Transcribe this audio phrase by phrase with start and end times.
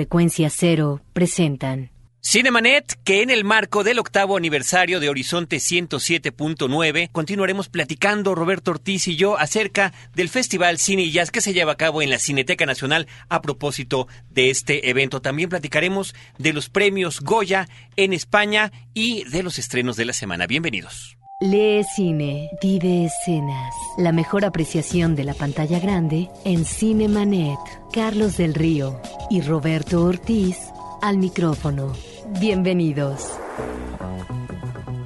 [0.00, 1.90] Frecuencia Cero presentan.
[2.22, 9.08] Cinemanet, que en el marco del octavo aniversario de Horizonte 107.9 continuaremos platicando Roberto Ortiz
[9.08, 12.18] y yo acerca del Festival Cine y Jazz que se lleva a cabo en la
[12.18, 15.22] Cineteca Nacional a propósito de este evento.
[15.22, 20.46] También platicaremos de los premios Goya en España y de los estrenos de la semana.
[20.46, 21.16] Bienvenidos.
[21.40, 23.74] Lee cine, vive escenas.
[23.96, 27.58] La mejor apreciación de la pantalla grande en Cinemanet.
[27.94, 29.00] Carlos del Río
[29.30, 30.58] y Roberto Ortiz
[31.02, 31.92] al micrófono.
[32.40, 33.32] Bienvenidos.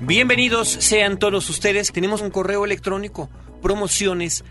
[0.01, 1.93] Bienvenidos sean todos ustedes.
[1.93, 3.31] Tenemos un correo electrónico
[3.65, 4.45] promociones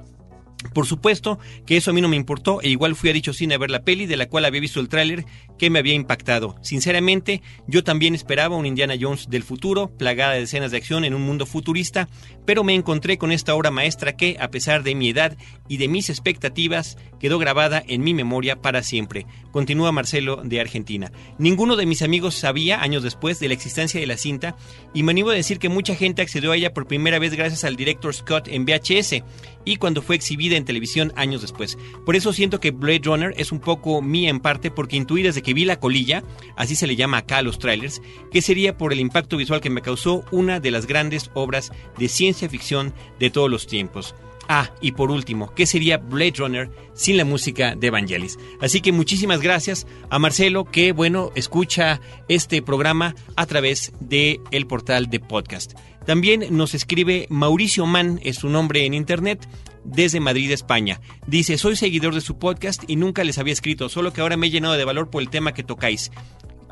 [0.73, 3.55] Por supuesto que eso a mí no me importó e igual fui a dicho cine
[3.55, 5.25] a ver la peli de la cual había visto el tráiler
[5.57, 6.55] que me había impactado.
[6.61, 11.15] Sinceramente, yo también esperaba un Indiana Jones del futuro, plagada de escenas de acción en
[11.15, 12.09] un mundo futurista,
[12.45, 15.35] pero me encontré con esta obra maestra que, a pesar de mi edad
[15.67, 19.27] y de mis expectativas, quedó grabada en mi memoria para siempre.
[19.51, 21.11] Continúa Marcelo de Argentina.
[21.37, 24.55] Ninguno de mis amigos sabía, años después, de la existencia de la cinta
[24.91, 27.63] y me animo a decir que mucha gente accedió a ella por primera vez gracias
[27.63, 29.23] al director Scott en VHS
[29.65, 31.77] y cuando fue exhibida en televisión años después.
[32.07, 35.43] Por eso siento que Blade Runner es un poco mía en parte porque intuí desde
[35.43, 36.23] que vi la colilla,
[36.55, 38.01] así se le llama acá a los trailers,
[38.31, 42.07] que sería por el impacto visual que me causó una de las grandes obras de
[42.07, 44.15] ciencia ficción de todos los tiempos.
[44.53, 48.37] Ah, y por último, ¿qué sería Blade Runner sin la música de Evangelis?
[48.59, 54.67] Así que muchísimas gracias a Marcelo que, bueno, escucha este programa a través de el
[54.67, 55.71] portal de podcast.
[56.05, 59.47] También nos escribe Mauricio Mann, es su nombre en internet,
[59.85, 60.99] desde Madrid, España.
[61.27, 64.47] Dice, soy seguidor de su podcast y nunca les había escrito, solo que ahora me
[64.47, 66.11] he llenado de valor por el tema que tocáis,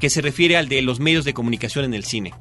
[0.01, 2.33] que se refiere al de los medios de comunicación en el cine.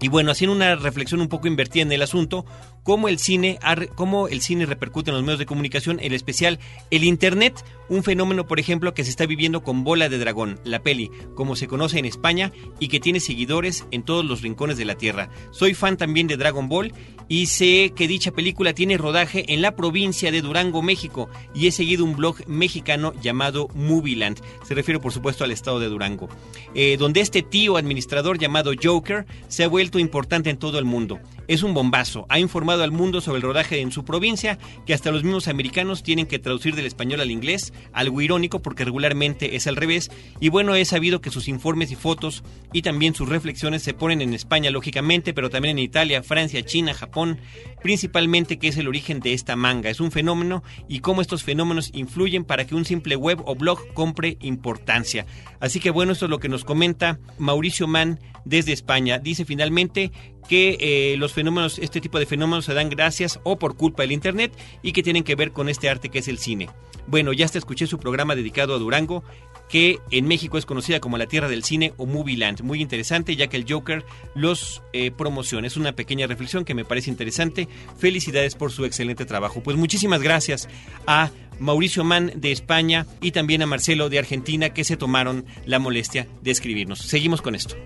[0.00, 2.46] Y bueno, haciendo una reflexión un poco invertida en el asunto,
[2.82, 3.58] cómo el cine,
[3.94, 6.58] cómo el cine repercute en los medios de comunicación, en especial
[6.90, 10.82] el Internet, un fenómeno, por ejemplo, que se está viviendo con Bola de Dragón, la
[10.82, 14.84] peli, como se conoce en España y que tiene seguidores en todos los rincones de
[14.86, 15.28] la Tierra.
[15.50, 16.94] Soy fan también de Dragon Ball
[17.28, 21.72] y sé que dicha película tiene rodaje en la provincia de Durango, México, y he
[21.72, 24.40] seguido un blog mexicano llamado Movieland.
[24.66, 26.28] Se refiere, por supuesto, al estado de Durango,
[26.74, 31.18] eh, donde este tío administrador llamado Joker se ha vuelto importante en todo el mundo.
[31.50, 32.26] Es un bombazo.
[32.28, 34.56] Ha informado al mundo sobre el rodaje en su provincia,
[34.86, 38.84] que hasta los mismos americanos tienen que traducir del español al inglés, algo irónico porque
[38.84, 40.12] regularmente es al revés.
[40.38, 44.22] Y bueno, he sabido que sus informes y fotos y también sus reflexiones se ponen
[44.22, 47.40] en España, lógicamente, pero también en Italia, Francia, China, Japón,
[47.82, 49.90] principalmente que es el origen de esta manga.
[49.90, 53.80] Es un fenómeno y cómo estos fenómenos influyen para que un simple web o blog
[53.94, 55.26] compre importancia.
[55.60, 59.18] Así que bueno, esto es lo que nos comenta Mauricio Mann desde España.
[59.18, 60.12] Dice finalmente
[60.48, 64.12] que eh, los fenómenos, este tipo de fenómenos se dan gracias o por culpa del
[64.12, 66.68] Internet y que tienen que ver con este arte que es el cine.
[67.06, 69.24] Bueno, ya hasta escuché su programa dedicado a Durango,
[69.68, 72.62] que en México es conocida como la tierra del cine o Movie Land.
[72.62, 74.04] Muy interesante, ya que el Joker
[74.34, 75.66] los eh, promociona.
[75.66, 77.68] Es una pequeña reflexión que me parece interesante.
[77.98, 79.62] Felicidades por su excelente trabajo.
[79.62, 80.68] Pues muchísimas gracias
[81.06, 85.78] a Mauricio Mann de España y también a Marcelo de Argentina que se tomaron la
[85.78, 87.00] molestia de escribirnos.
[87.00, 87.76] Seguimos con esto.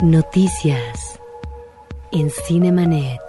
[0.00, 1.20] Noticias
[2.12, 3.20] en Cinemanet.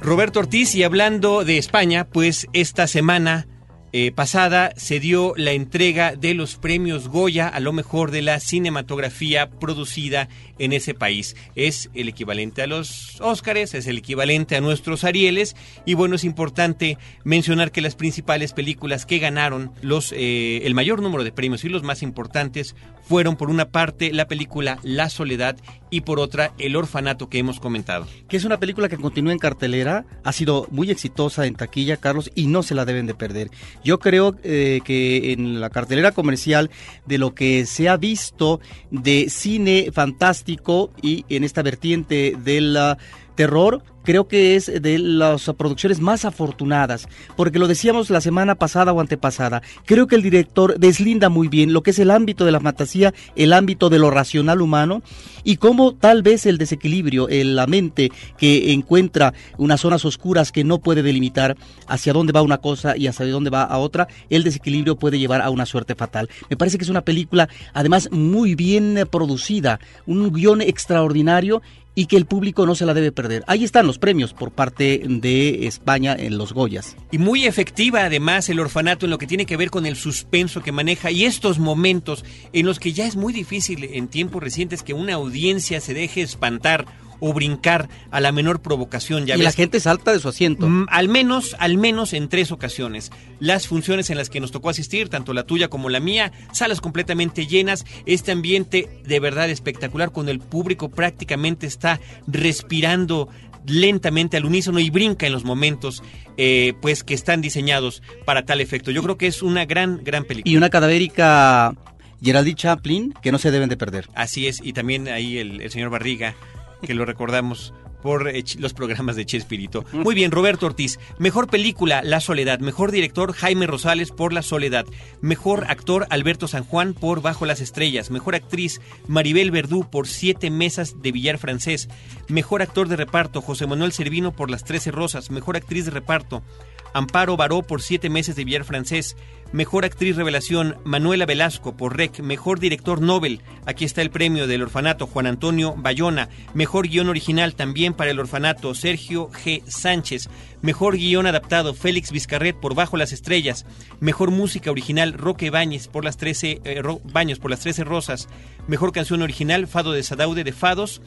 [0.00, 3.46] Roberto Ortiz, y hablando de España, pues esta semana
[3.92, 8.38] eh, pasada se dio la entrega de los premios Goya a lo mejor de la
[8.38, 10.28] cinematografía producida
[10.58, 11.34] en ese país.
[11.56, 16.24] Es el equivalente a los Óscares, es el equivalente a nuestros Arieles y bueno, es
[16.24, 21.64] importante mencionar que las principales películas que ganaron los eh, el mayor número de premios
[21.64, 22.76] y los más importantes
[23.10, 25.56] fueron por una parte la película La Soledad
[25.90, 28.06] y por otra El Orfanato que hemos comentado.
[28.28, 32.30] Que es una película que continúa en cartelera, ha sido muy exitosa en taquilla, Carlos,
[32.36, 33.50] y no se la deben de perder.
[33.82, 36.70] Yo creo eh, que en la cartelera comercial
[37.04, 38.60] de lo que se ha visto
[38.92, 42.96] de cine fantástico y en esta vertiente de la
[43.40, 48.92] terror, creo que es de las producciones más afortunadas, porque lo decíamos la semana pasada
[48.92, 52.52] o antepasada, creo que el director deslinda muy bien lo que es el ámbito de
[52.52, 55.02] la fantasía, el ámbito de lo racional humano
[55.42, 60.64] y cómo tal vez el desequilibrio en la mente que encuentra unas zonas oscuras que
[60.64, 61.56] no puede delimitar
[61.86, 65.40] hacia dónde va una cosa y hacia dónde va a otra, el desequilibrio puede llevar
[65.40, 66.28] a una suerte fatal.
[66.50, 71.62] Me parece que es una película además muy bien producida, un guion extraordinario
[71.94, 73.44] y que el público no se la debe perder.
[73.46, 76.96] Ahí están los premios por parte de España en los Goyas.
[77.10, 80.62] Y muy efectiva además el orfanato en lo que tiene que ver con el suspenso
[80.62, 84.82] que maneja y estos momentos en los que ya es muy difícil en tiempos recientes
[84.82, 86.86] que una audiencia se deje espantar
[87.20, 89.26] o brincar a la menor provocación.
[89.26, 90.68] Ya y la gente salta de su asiento.
[90.68, 93.10] Mm, al menos, al menos en tres ocasiones.
[93.38, 96.80] Las funciones en las que nos tocó asistir, tanto la tuya como la mía, salas
[96.80, 103.28] completamente llenas, este ambiente de verdad espectacular, cuando el público prácticamente está respirando
[103.66, 106.02] lentamente al unísono y brinca en los momentos
[106.36, 108.90] eh, pues que están diseñados para tal efecto.
[108.90, 110.50] Yo creo que es una gran, gran película.
[110.50, 111.74] Y una cadavérica
[112.22, 114.08] Geraldine Chaplin que no se deben de perder.
[114.14, 116.34] Así es, y también ahí el, el señor Barriga
[116.82, 117.72] que lo recordamos
[118.02, 119.84] por eh, los programas de Chespirito.
[119.92, 120.98] Muy bien, Roberto Ortiz.
[121.18, 122.60] Mejor película, La Soledad.
[122.60, 124.86] Mejor director, Jaime Rosales por La Soledad.
[125.20, 128.10] Mejor actor, Alberto San Juan por Bajo las Estrellas.
[128.10, 131.88] Mejor actriz, Maribel Verdú por Siete Mesas de Villar Francés.
[132.28, 135.30] Mejor actor de reparto, José Manuel Servino por Las Trece Rosas.
[135.30, 136.42] Mejor actriz de reparto,
[136.92, 139.16] Amparo Baró por Siete Meses de Villar Francés.
[139.52, 142.20] Mejor actriz revelación, Manuela Velasco por REC.
[142.20, 146.28] Mejor director Nobel, aquí está el premio del orfanato, Juan Antonio Bayona.
[146.54, 149.64] Mejor guion original también para el orfanato, Sergio G.
[149.66, 150.28] Sánchez.
[150.62, 153.66] Mejor guion adaptado, Félix Vizcarret por Bajo las Estrellas.
[153.98, 156.82] Mejor música original, Roque Bañez por las 13, eh,
[157.12, 158.28] Baños por las 13 Rosas.
[158.68, 161.02] Mejor canción original, Fado de Sadaude de Fados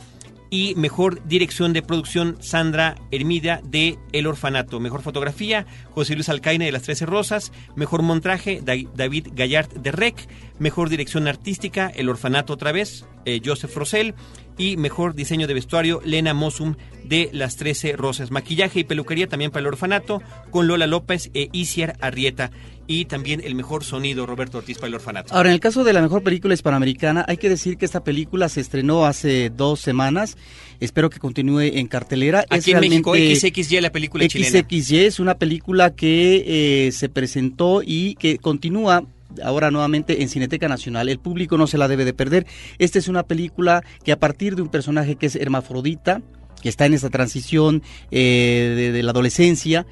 [0.54, 4.80] y mejor dirección de producción Sandra Hermida de El Orfanato.
[4.80, 7.52] Mejor fotografía José Luis Alcaine de Las Trece Rosas.
[7.76, 10.30] Mejor montaje David Gallard de Rec.
[10.60, 14.14] Mejor dirección artística El Orfanato otra vez eh, Joseph Rosell.
[14.56, 18.30] Y mejor diseño de vestuario Lena Mosum de Las Trece Rosas.
[18.30, 22.52] Maquillaje y peluquería también para El Orfanato con Lola López e Isiar Arrieta
[22.88, 25.34] y también el mejor sonido Roberto Ortiz para el orfanato.
[25.34, 28.50] Ahora, en el caso de la mejor película hispanoamericana, hay que decir que esta película
[28.50, 30.38] se estrenó hace dos semanas.
[30.80, 32.46] Espero que continúe en cartelera.
[32.50, 34.60] Aquí en México, XXY, la película chilena.
[34.60, 39.04] XXY es una película que eh, se presentó y que continúa
[39.42, 41.10] ahora nuevamente en Cineteca Nacional.
[41.10, 42.46] El público no se la debe de perder.
[42.80, 46.22] Esta es una película que a partir de un personaje que es hermafrodita,
[46.62, 49.86] que está en esta transición eh, de, de la adolescencia,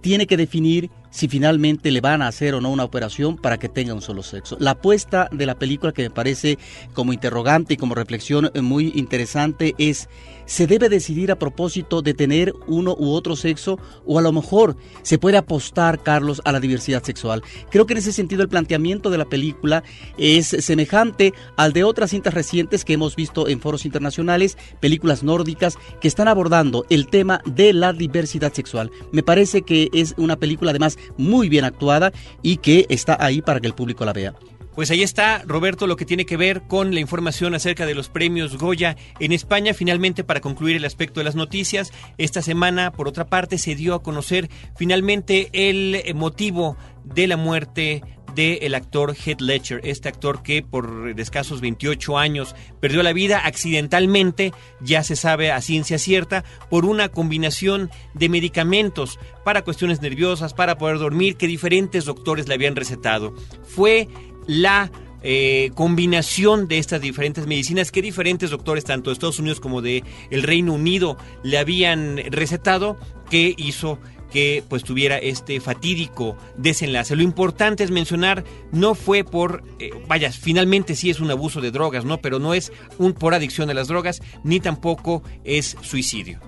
[0.00, 3.68] tiene que definir si finalmente le van a hacer o no una operación para que
[3.68, 4.56] tenga un solo sexo.
[4.58, 6.58] La apuesta de la película que me parece
[6.92, 10.08] como interrogante y como reflexión muy interesante es
[10.46, 14.76] se debe decidir a propósito de tener uno u otro sexo o a lo mejor
[15.02, 17.42] se puede apostar, Carlos, a la diversidad sexual.
[17.70, 19.82] Creo que en ese sentido el planteamiento de la película
[20.18, 25.76] es semejante al de otras cintas recientes que hemos visto en foros internacionales, películas nórdicas
[26.00, 28.90] que están abordando el tema de la diversidad sexual.
[29.12, 33.60] Me parece que es una película además muy bien actuada y que está ahí para
[33.60, 34.34] que el público la vea.
[34.74, 38.08] Pues ahí está, Roberto, lo que tiene que ver con la información acerca de los
[38.08, 39.72] premios Goya en España.
[39.72, 43.94] Finalmente, para concluir el aspecto de las noticias, esta semana, por otra parte, se dio
[43.94, 48.02] a conocer finalmente el motivo de la muerte
[48.34, 54.52] del actor Heath Ledger, este actor que por escasos 28 años perdió la vida accidentalmente,
[54.80, 60.78] ya se sabe a ciencia cierta, por una combinación de medicamentos para cuestiones nerviosas, para
[60.78, 63.34] poder dormir, que diferentes doctores le habían recetado.
[63.62, 64.08] Fue
[64.46, 64.90] la
[65.22, 70.04] eh, combinación de estas diferentes medicinas que diferentes doctores, tanto de Estados Unidos como de
[70.30, 72.98] el Reino Unido, le habían recetado,
[73.30, 73.98] que hizo
[74.30, 77.16] que pues tuviera este fatídico desenlace.
[77.16, 81.70] Lo importante es mencionar, no fue por, eh, vaya, finalmente sí es un abuso de
[81.70, 82.18] drogas, ¿no?
[82.18, 86.40] Pero no es un por adicción a las drogas, ni tampoco es suicidio.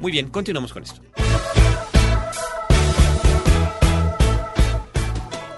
[0.00, 1.00] Muy bien, continuamos con esto.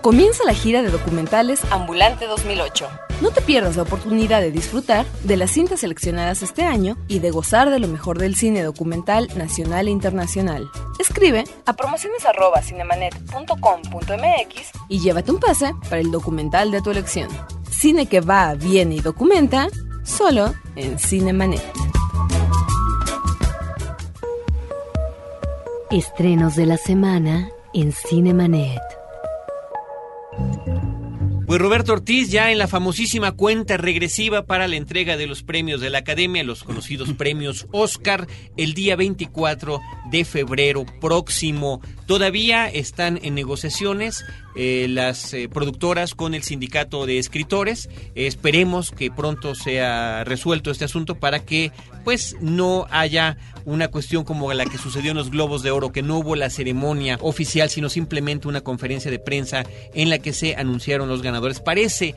[0.02, 2.88] Comienza la gira de documentales Ambulante 2008.
[3.20, 7.30] No te pierdas la oportunidad de disfrutar de las cintas seleccionadas este año y de
[7.30, 10.70] gozar de lo mejor del cine documental nacional e internacional.
[10.98, 17.28] Escribe a promociones@cinemanet.com.mx y llévate un pase para el documental de tu elección.
[17.70, 19.68] Cine que va, viene y documenta
[20.02, 21.60] solo en Cinemanet.
[25.90, 28.99] Estrenos de la semana en Cinemanet.
[31.50, 35.80] Pues Roberto Ortiz ya en la famosísima cuenta regresiva para la entrega de los premios
[35.80, 39.80] de la Academia, los conocidos premios Oscar, el día 24
[40.12, 41.80] de febrero próximo.
[42.06, 47.88] Todavía están en negociaciones eh, las eh, productoras con el sindicato de escritores.
[48.14, 51.72] esperemos que pronto sea resuelto este asunto para que
[52.04, 56.02] pues no haya una cuestión como la que sucedió en los Globos de Oro, que
[56.02, 59.64] no hubo la ceremonia oficial, sino simplemente una conferencia de prensa
[59.94, 61.39] en la que se anunciaron los ganadores.
[61.60, 62.14] Parece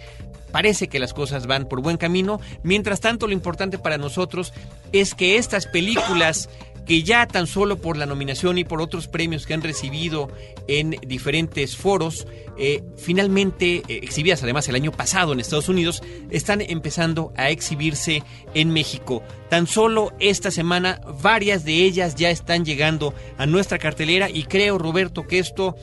[0.51, 2.39] parece que las cosas van por buen camino.
[2.62, 4.53] Mientras tanto, lo importante para nosotros
[4.92, 6.48] es que estas películas
[6.86, 10.30] que ya tan solo por la nominación y por otros premios que han recibido
[10.68, 12.27] en diferentes foros,
[12.58, 18.24] eh, finalmente eh, exhibidas además el año pasado en Estados Unidos, están empezando a exhibirse
[18.53, 19.24] en México.
[19.50, 24.77] Tan solo esta semana varias de ellas ya están llegando a nuestra cartelera y creo,
[24.77, 25.75] Roberto, que esto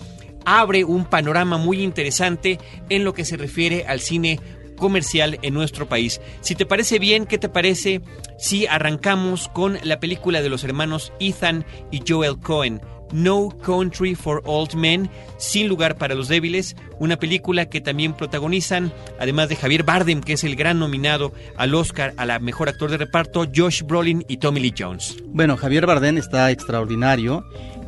[0.44, 4.40] abre un panorama muy interesante en lo que se refiere al cine
[4.76, 6.20] comercial en nuestro país.
[6.40, 8.00] Si te parece bien, ¿qué te parece
[8.38, 12.80] si arrancamos con la película de los hermanos Ethan y Joel Cohen?
[13.12, 18.92] No Country for Old Men, Sin lugar para los débiles, una película que también protagonizan,
[19.18, 22.90] además de Javier Bardem, que es el gran nominado al Oscar a la mejor actor
[22.90, 25.16] de reparto, Josh Brolin y Tommy Lee Jones.
[25.26, 27.44] Bueno, Javier Bardem está extraordinario,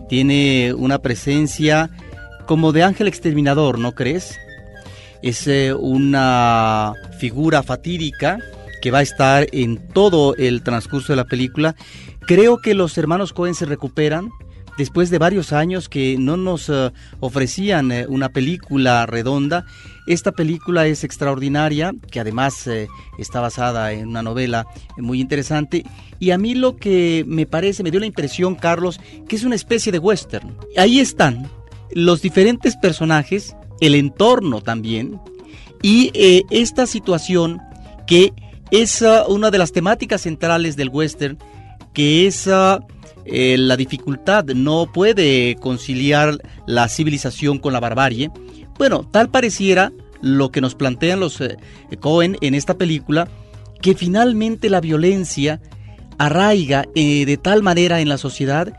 [0.08, 1.90] tiene una presencia
[2.46, 4.38] como de ángel exterminador, ¿no crees?
[5.22, 8.38] es eh, una figura fatídica
[8.82, 11.76] que va a estar en todo el transcurso de la película.
[12.26, 14.30] Creo que los hermanos Cohen se recuperan
[14.76, 19.64] después de varios años que no nos eh, ofrecían eh, una película redonda.
[20.08, 22.68] Esta película es extraordinaria, que además
[23.18, 25.84] está basada en una novela muy interesante.
[26.18, 29.54] Y a mí lo que me parece, me dio la impresión, Carlos, que es una
[29.54, 30.56] especie de western.
[30.76, 31.48] Ahí están
[31.94, 35.20] los diferentes personajes el entorno también,
[35.82, 37.60] y eh, esta situación
[38.06, 38.32] que
[38.70, 41.36] es ah, una de las temáticas centrales del western,
[41.92, 42.80] que es ah,
[43.24, 48.30] eh, la dificultad, no puede conciliar la civilización con la barbarie.
[48.78, 51.56] Bueno, tal pareciera lo que nos plantean los eh,
[52.00, 53.28] Cohen en esta película,
[53.80, 55.60] que finalmente la violencia
[56.18, 58.72] arraiga de tal manera en la sociedad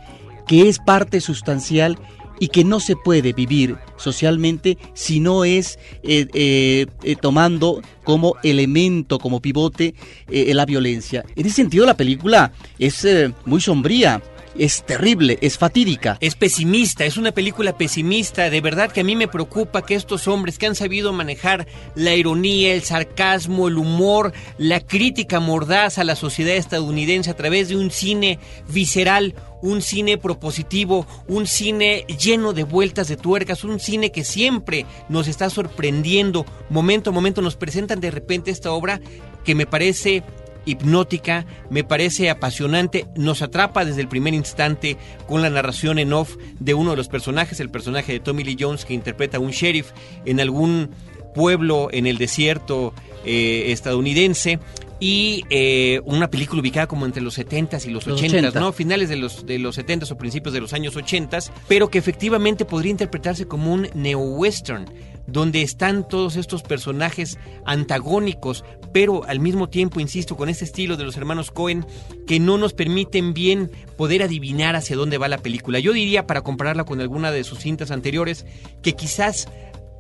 [0.48, 1.98] que es parte sustancial
[2.40, 8.36] y que no se puede vivir socialmente si no es eh, eh, eh, tomando como
[8.44, 9.96] elemento, como pivote
[10.28, 11.24] la violencia.
[11.36, 13.08] En ese sentido la película es
[13.46, 14.22] muy sombría.
[14.58, 16.18] Es terrible, es fatídica.
[16.20, 18.50] Es pesimista, es una película pesimista.
[18.50, 22.16] De verdad que a mí me preocupa que estos hombres que han sabido manejar la
[22.16, 27.78] ironía, el sarcasmo, el humor, la crítica mordaz a la sociedad estadounidense a través de
[27.78, 34.12] un cine visceral, un cine propositivo, un cine lleno de vueltas de tuercas, un cine
[34.12, 36.46] que siempre nos está sorprendiendo.
[36.70, 39.00] Momento a momento nos presentan de repente esta obra
[39.44, 40.24] que me parece
[40.66, 46.38] hipnótica, me parece apasionante, nos atrapa desde el primer instante con la narración en off
[46.60, 49.52] de uno de los personajes, el personaje de Tommy Lee Jones que interpreta a un
[49.52, 49.92] sheriff
[50.26, 50.90] en algún
[51.34, 52.94] pueblo en el desierto
[53.26, 54.60] eh, estadounidense.
[55.00, 58.72] Y eh, una película ubicada como entre los 70s y los, 80s, ¿no?
[58.72, 62.64] Finales de los, de los 70s o principios de los años 80s, pero que efectivamente
[62.64, 64.86] podría interpretarse como un neo-western
[65.28, 68.64] donde están todos estos personajes antagónicos,
[68.94, 71.86] pero al mismo tiempo, insisto, con ese estilo de los hermanos Cohen,
[72.28, 75.80] que no nos permiten bien poder adivinar hacia dónde va la película.
[75.80, 78.46] Yo diría, para compararla con alguna de sus cintas anteriores,
[78.82, 79.48] que quizás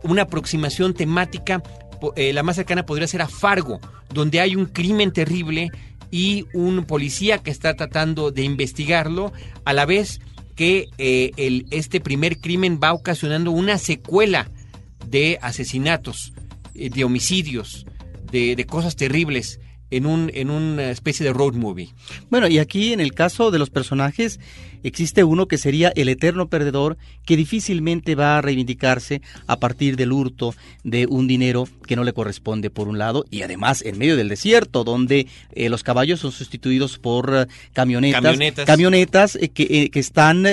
[0.03, 1.63] una aproximación temática,
[2.15, 3.79] eh, la más cercana podría ser a Fargo,
[4.13, 5.69] donde hay un crimen terrible
[6.11, 9.33] y un policía que está tratando de investigarlo,
[9.65, 10.19] a la vez
[10.55, 11.31] que eh,
[11.71, 14.51] este primer crimen va ocasionando una secuela
[15.05, 16.33] de asesinatos,
[16.75, 17.85] eh, de homicidios,
[18.31, 19.59] de, de cosas terribles
[19.97, 21.89] en, un, en una especie de road movie.
[22.29, 24.39] Bueno, y aquí en el caso de los personajes
[24.83, 30.11] existe uno que sería el eterno perdedor que difícilmente va a reivindicarse a partir del
[30.11, 34.17] hurto de un dinero que no le corresponde por un lado y además en medio
[34.17, 38.65] del desierto donde eh, los caballos son sustituidos por eh, camionetas.
[38.65, 40.45] Camionetas, eh, que, que, están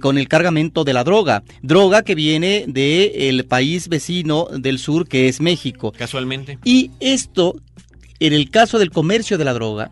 [0.00, 1.42] con el cargamento de la droga.
[1.62, 5.92] Droga que viene del país vecino del sur que es México.
[5.92, 6.58] Casualmente.
[6.64, 7.56] Y esto
[8.26, 9.90] en el caso del comercio de la droga,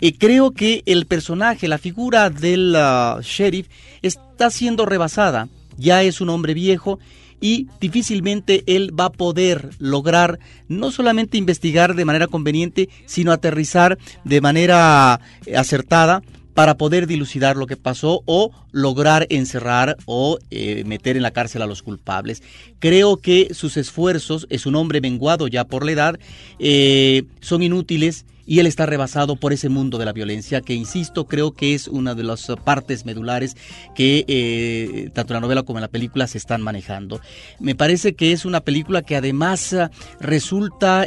[0.00, 3.66] eh, creo que el personaje, la figura del uh, sheriff,
[4.00, 5.48] está siendo rebasada.
[5.76, 7.00] Ya es un hombre viejo
[7.40, 10.38] y difícilmente él va a poder lograr
[10.68, 16.22] no solamente investigar de manera conveniente, sino aterrizar de manera eh, acertada
[16.58, 21.62] para poder dilucidar lo que pasó o lograr encerrar o eh, meter en la cárcel
[21.62, 22.42] a los culpables.
[22.80, 26.18] Creo que sus esfuerzos, es un hombre menguado ya por la edad,
[26.58, 31.28] eh, son inútiles y él está rebasado por ese mundo de la violencia que, insisto,
[31.28, 33.56] creo que es una de las partes medulares
[33.94, 37.20] que eh, tanto la novela como la película se están manejando.
[37.60, 39.76] Me parece que es una película que además
[40.18, 41.06] resulta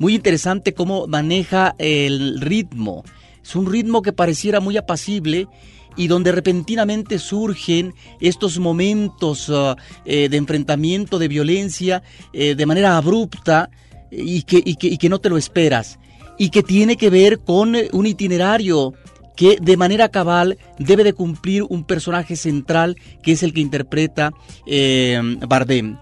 [0.00, 3.04] muy interesante cómo maneja el ritmo.
[3.42, 5.48] Es un ritmo que pareciera muy apacible
[5.96, 9.74] y donde repentinamente surgen estos momentos uh,
[10.04, 13.70] eh, de enfrentamiento, de violencia, eh, de manera abrupta
[14.10, 15.98] y que, no te lo esperas.
[16.38, 18.94] Y que tiene que ver con un itinerario
[19.36, 24.32] que de manera cabal debe de cumplir un personaje central que es el que interpreta
[24.66, 25.98] eh, Bardem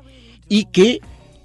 [0.49, 1.01] y que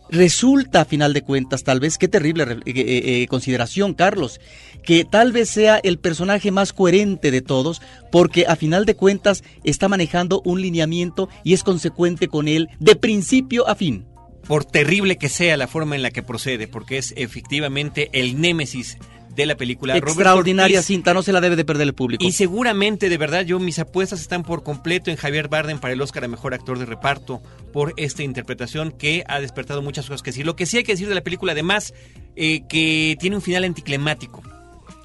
[0.09, 4.39] resulta a final de cuentas tal vez, qué terrible consideración Carlos,
[4.83, 9.43] que tal vez sea el personaje más coherente de todos, porque a final de cuentas
[9.63, 14.05] está manejando un lineamiento y es consecuente con él de principio a fin.
[14.47, 18.97] Por terrible que sea la forma en la que procede, porque es efectivamente el némesis
[19.35, 19.97] de la película.
[19.97, 22.23] Extraordinaria cinta, no se la debe de perder el público.
[22.23, 26.01] Y seguramente, de verdad, yo mis apuestas están por completo en Javier Bardem para el
[26.01, 27.41] Oscar a Mejor Actor de Reparto
[27.71, 30.45] por esta interpretación que ha despertado muchas cosas que decir.
[30.45, 31.93] Lo que sí hay que decir de la película, además,
[32.35, 34.41] eh, que tiene un final anticlimático,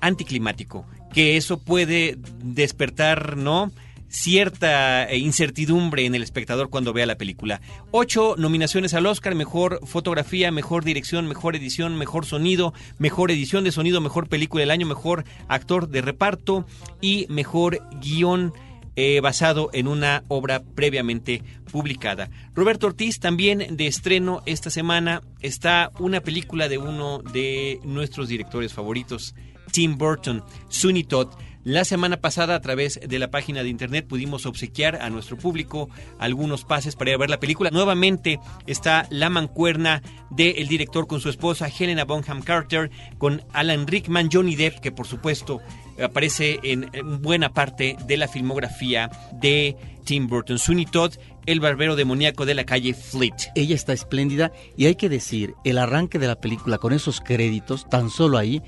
[0.01, 3.73] anticlimático, que eso puede despertar, ¿no?
[4.09, 7.61] Cierta eh, incertidumbre en el espectador cuando vea la película.
[7.91, 13.73] Ocho nominaciones al Oscar, mejor fotografía, mejor dirección, mejor edición, mejor sonido, mejor edición de
[13.73, 16.67] sonido, mejor película del año, mejor actor de reparto
[17.01, 18.53] y mejor guion.
[19.01, 22.31] Eh, basado en una obra previamente publicada.
[22.53, 28.75] Roberto Ortiz también de estreno esta semana está una película de uno de nuestros directores
[28.75, 29.37] favoritos,
[29.71, 31.29] Tim Burton, Sunny Todd.
[31.69, 35.91] La semana pasada a través de la página de internet pudimos obsequiar a nuestro público
[36.19, 37.69] algunos pases para ir a ver la película.
[37.69, 40.01] Nuevamente está la mancuerna
[40.31, 45.07] del director con su esposa Helena Bonham Carter, con Alan Rickman, Johnny Depp, que por
[45.07, 45.61] supuesto
[46.03, 49.77] aparece en buena parte de la filmografía de
[50.07, 50.59] Tim Burton.
[50.59, 53.53] Sunny Todd, el barbero demoníaco de la calle Fleet.
[53.55, 57.87] Ella está espléndida y hay que decir, el arranque de la película con esos créditos,
[57.91, 58.63] tan solo ahí,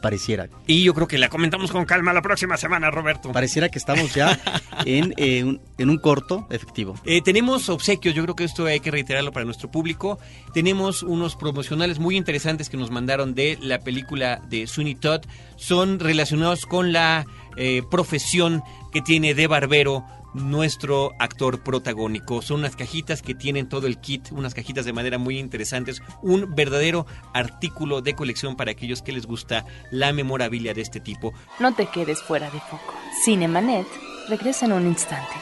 [0.00, 0.48] pareciera.
[0.66, 3.32] Y yo creo que la comentamos con calma la próxima semana, Roberto.
[3.32, 4.38] Pareciera que estamos ya
[4.84, 6.94] en, eh, un, en un corto efectivo.
[7.04, 10.18] Eh, tenemos obsequios, yo creo que esto hay que reiterarlo para nuestro público.
[10.54, 15.22] Tenemos unos promocionales muy interesantes que nos mandaron de la película de Sweeney Todd.
[15.56, 20.04] Son relacionados con la eh, profesión que tiene de barbero
[20.34, 22.42] nuestro actor protagónico.
[22.42, 26.54] Son unas cajitas que tienen todo el kit, unas cajitas de madera muy interesantes, un
[26.54, 31.32] verdadero artículo de colección para aquellos que les gusta la memorabilia de este tipo.
[31.58, 32.94] No te quedes fuera de foco.
[33.24, 33.86] Cinemanet
[34.28, 35.34] regresa en un instante.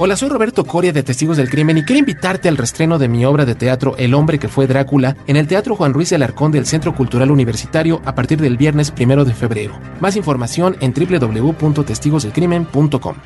[0.00, 3.24] Hola, soy Roberto Coria de Testigos del Crimen y quiero invitarte al restreno de mi
[3.24, 6.66] obra de teatro El hombre que fue Drácula en el Teatro Juan Ruiz Alarcón del
[6.66, 9.76] Centro Cultural Universitario a partir del viernes primero de febrero.
[9.98, 13.16] Más información en www.testigosdelcrimen.com.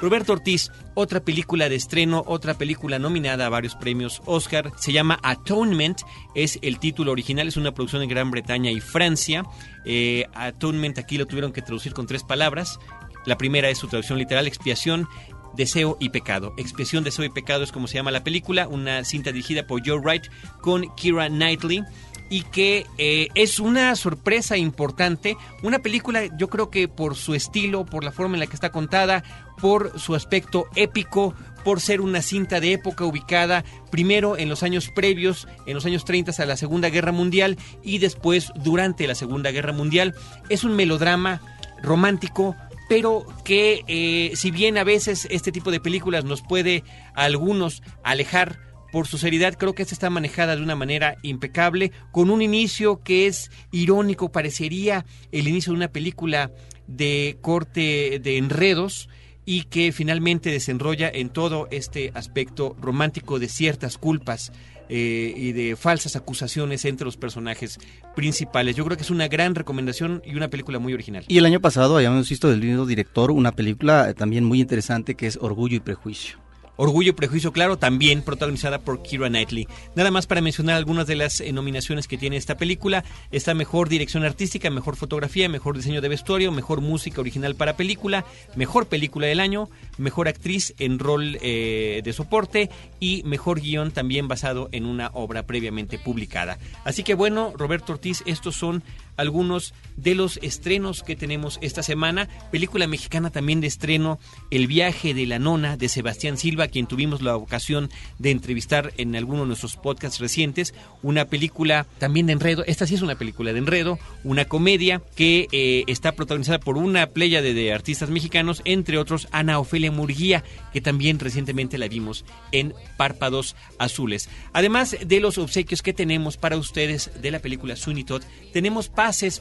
[0.00, 5.18] Roberto Ortiz, otra película de estreno, otra película nominada a varios premios Oscar, se llama
[5.24, 6.00] Atonement,
[6.36, 9.44] es el título original, es una producción en Gran Bretaña y Francia.
[9.84, 12.78] Eh, Atonement aquí lo tuvieron que traducir con tres palabras.
[13.26, 15.08] La primera es su traducción literal, expiación,
[15.56, 16.54] Deseo y Pecado.
[16.56, 19.98] Expiación, Deseo y Pecado es como se llama la película, una cinta dirigida por Joe
[19.98, 20.28] Wright
[20.60, 21.82] con Kira Knightley
[22.30, 25.36] y que eh, es una sorpresa importante.
[25.62, 28.70] Una película, yo creo que por su estilo, por la forma en la que está
[28.70, 29.22] contada,
[29.60, 34.90] por su aspecto épico, por ser una cinta de época ubicada primero en los años
[34.94, 39.50] previos, en los años 30 a la Segunda Guerra Mundial y después durante la Segunda
[39.50, 40.14] Guerra Mundial.
[40.48, 41.40] Es un melodrama
[41.82, 42.56] romántico,
[42.88, 47.82] pero que eh, si bien a veces este tipo de películas nos puede a algunos
[48.02, 52.42] alejar por su seriedad, creo que esta está manejada de una manera impecable, con un
[52.42, 56.50] inicio que es irónico, parecería el inicio de una película
[56.86, 59.08] de corte de enredos
[59.44, 64.52] y que finalmente desenrolla en todo este aspecto romántico de ciertas culpas
[64.90, 67.78] eh, y de falsas acusaciones entre los personajes
[68.14, 68.76] principales.
[68.76, 71.24] Yo creo que es una gran recomendación y una película muy original.
[71.28, 75.26] Y el año pasado habíamos visto del mismo director una película también muy interesante que
[75.26, 76.38] es Orgullo y Prejuicio.
[76.78, 79.66] Orgullo y Prejuicio, claro, también protagonizada por Kira Knightley.
[79.96, 83.04] Nada más para mencionar algunas de las eh, nominaciones que tiene esta película.
[83.32, 88.24] Está mejor dirección artística, mejor fotografía, mejor diseño de vestuario, mejor música original para película,
[88.54, 94.28] mejor película del año, mejor actriz en rol eh, de soporte y mejor guion también
[94.28, 96.58] basado en una obra previamente publicada.
[96.84, 98.84] Así que bueno, Roberto Ortiz, estos son
[99.18, 102.28] algunos de los estrenos que tenemos esta semana.
[102.50, 104.18] Película mexicana también de estreno,
[104.50, 109.14] El viaje de la nona de Sebastián Silva, quien tuvimos la ocasión de entrevistar en
[109.16, 110.72] alguno de nuestros podcasts recientes.
[111.02, 115.48] Una película también de enredo, esta sí es una película de enredo, una comedia que
[115.52, 120.80] eh, está protagonizada por una playa de, artistas mexicanos, entre otros Ana Ofelia Murguía, que
[120.80, 124.28] también recientemente la vimos en Párpados Azules.
[124.52, 128.88] Además de los obsequios que tenemos para ustedes de la película Sunitot, tenemos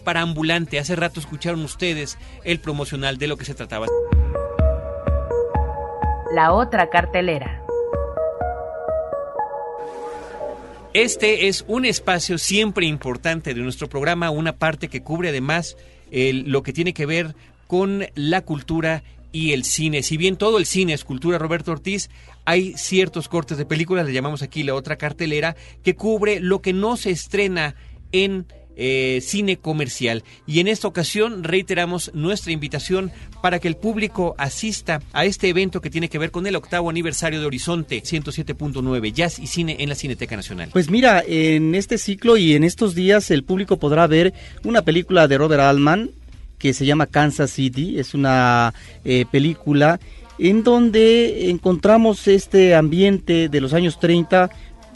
[0.04, 0.80] para ambulante.
[0.80, 3.88] Hace rato escucharon ustedes el promocional de lo que se trataba.
[6.34, 7.62] La otra cartelera.
[10.94, 15.76] Este es un espacio siempre importante de nuestro programa, una parte que cubre además
[16.12, 17.36] el- lo que tiene que ver
[17.68, 19.04] con la cultura
[19.34, 20.02] y el cine.
[20.02, 22.10] Si bien todo el cine es cultura, Roberto Ortiz,
[22.46, 26.72] hay ciertos cortes de películas, le llamamos aquí la otra cartelera, que cubre lo que
[26.72, 27.76] no se estrena
[28.14, 28.46] en
[28.78, 30.24] eh, cine comercial.
[30.46, 33.12] Y en esta ocasión reiteramos nuestra invitación
[33.42, 36.90] para que el público asista a este evento que tiene que ver con el octavo
[36.90, 40.70] aniversario de Horizonte 107.9, Jazz y Cine en la Cineteca Nacional.
[40.72, 45.28] Pues mira, en este ciclo y en estos días el público podrá ver una película
[45.28, 46.12] de Robert Altman
[46.58, 48.00] que se llama Kansas City.
[48.00, 50.00] Es una eh, película
[50.40, 54.50] en donde encontramos este ambiente de los años 30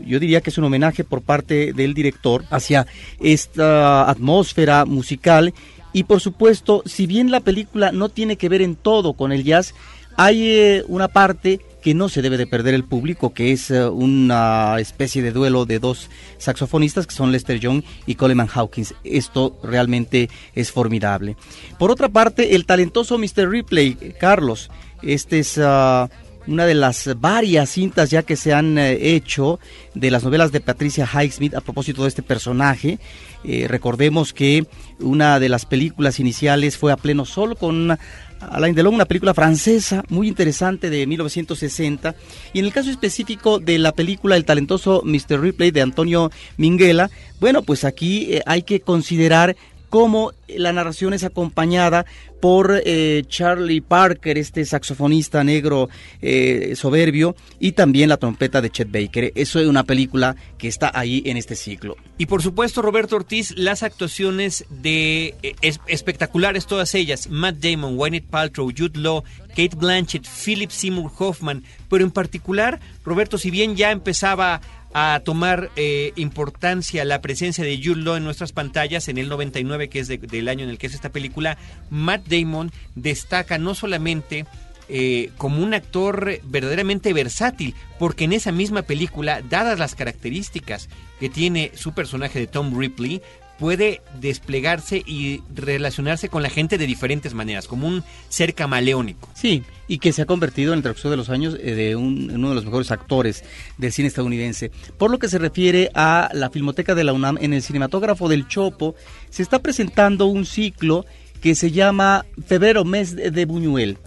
[0.06, 2.88] yo diría que es un homenaje por parte del director hacia
[3.20, 5.54] esta atmósfera musical
[5.94, 9.44] y por supuesto, si bien la película no tiene que ver en todo con el
[9.44, 9.74] jazz,
[10.18, 13.88] hay eh, una parte que no se debe de perder el público, que es eh,
[13.88, 18.94] una especie de duelo de dos saxofonistas que son Lester Young y Coleman Hawkins.
[19.04, 21.36] Esto realmente es formidable.
[21.80, 23.50] Por otra parte, el talentoso Mr.
[23.50, 24.70] Ripley, Carlos,
[25.02, 26.10] este es ah,
[26.48, 29.60] una de las varias cintas ya que se han eh, hecho
[29.94, 33.00] de las novelas de Patricia Highsmith a propósito de este personaje.
[33.44, 34.66] Eh, recordemos que
[35.00, 37.98] una de las películas iniciales fue A Pleno Sol con
[38.40, 42.16] Alain Delon, una película francesa muy interesante de 1960.
[42.54, 45.40] Y en el caso específico de la película El talentoso Mr.
[45.40, 49.56] Ripley de Antonio Minghella, bueno, pues aquí eh, hay que considerar
[49.92, 52.06] cómo la narración es acompañada
[52.40, 55.90] por eh, Charlie Parker, este saxofonista negro
[56.22, 59.34] eh, soberbio, y también la trompeta de Chet Baker.
[59.36, 61.98] Eso es una película que está ahí en este ciclo.
[62.18, 65.56] Y por supuesto, Roberto Ortiz, las actuaciones de eh,
[65.88, 72.06] espectaculares todas ellas, Matt Damon, Gwyneth Paltrow, Jude Law, Kate Blanchett, Philip Seymour Hoffman, pero
[72.06, 74.62] en particular, Roberto, si bien ya empezaba
[74.94, 79.90] a tomar eh, importancia la presencia de Jude Law en nuestras pantallas en el 99,
[79.90, 81.58] que es del año en el que es esta película,
[81.90, 84.46] Matt Damon destaca no solamente
[84.90, 91.30] eh, como un actor verdaderamente versátil, porque en esa misma película, dadas las características que
[91.30, 93.22] tiene su personaje de Tom Ripley,
[93.62, 99.30] puede desplegarse y relacionarse con la gente de diferentes maneras, como un ser camaleónico.
[99.36, 102.50] Sí, y que se ha convertido en el transcurso de los años eh, de uno
[102.50, 103.44] de los mejores actores
[103.78, 104.72] del cine estadounidense.
[104.98, 108.48] Por lo que se refiere a la Filmoteca de la UNAM, en el cinematógrafo del
[108.48, 108.96] Chopo,
[109.30, 111.06] se está presentando un ciclo
[111.40, 114.00] que se llama Febrero Mes de Buñuel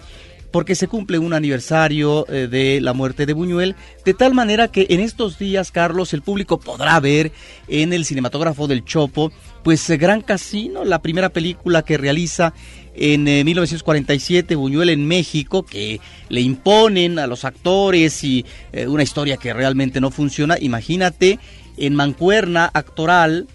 [0.55, 4.87] porque se cumple un aniversario eh, de la muerte de Buñuel, de tal manera que
[4.89, 7.33] en estos días, Carlos, el público podrá ver
[7.67, 9.33] en el cinematógrafo del Chopo,
[9.65, 12.55] pues eh, Gran Casino, la primera película que realiza
[12.95, 18.47] en 1947 eh, Buñuel en México, que le imponen a los actores y
[18.87, 20.57] una historia que realmente no funciona.
[20.61, 21.41] Imagínate
[21.79, 23.49] en mancuerna actoral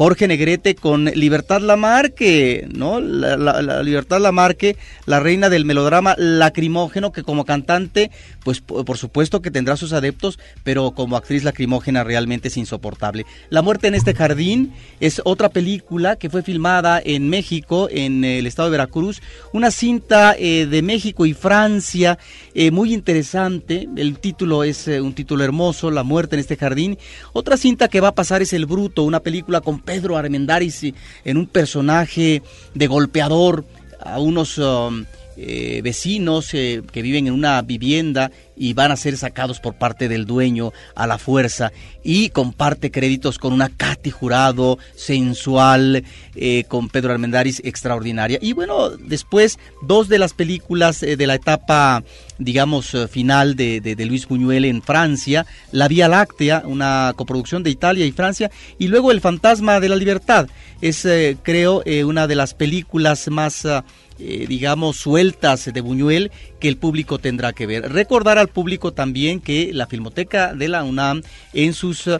[0.00, 3.00] Jorge Negrete con Libertad Lamarque, ¿no?
[3.00, 8.10] La, Libertad Lamarque, la reina del melodrama lacrimógeno, que como cantante,
[8.44, 13.26] pues por supuesto que tendrá sus adeptos, pero como actriz lacrimógena realmente es insoportable.
[13.48, 18.46] La muerte en este jardín es otra película que fue filmada en México, en el
[18.46, 19.20] estado de Veracruz,
[19.52, 22.18] una cinta eh, de México y Francia
[22.54, 23.88] eh, muy interesante.
[23.96, 26.98] El título es eh, un título hermoso, La muerte en este jardín.
[27.32, 30.82] Otra cinta que va a pasar es El Bruto, una película con Pedro Armendáriz
[31.24, 32.42] en un personaje
[32.74, 33.64] de golpeador
[34.00, 35.04] a unos um,
[35.42, 40.06] eh, vecinos eh, que viven en una vivienda y van a ser sacados por parte
[40.06, 41.72] del dueño a la fuerza
[42.04, 48.38] y comparte créditos con una Katy Jurado sensual, eh, con Pedro Armendáriz extraordinaria.
[48.42, 52.04] Y bueno, después dos de las películas de la etapa,
[52.38, 58.04] digamos, final de, de, Luis Buñuel en Francia, La Vía Láctea, una coproducción de Italia
[58.04, 60.48] y Francia, y luego El Fantasma de la Libertad.
[60.82, 61.08] Es,
[61.42, 63.64] creo, una de las películas más...
[63.64, 63.84] Ah,
[64.22, 67.90] eh, digamos, sueltas de Buñuel que el público tendrá que ver.
[67.90, 71.22] Recordar al público también que la Filmoteca de la UNAM
[71.54, 72.18] en sus eh,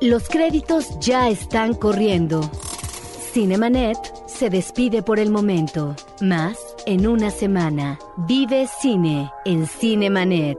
[0.00, 2.48] Los créditos ya están corriendo.
[3.32, 5.96] Cinemanet se despide por el momento.
[6.20, 7.98] Más en una semana.
[8.28, 10.58] Vive cine en Cinemanet.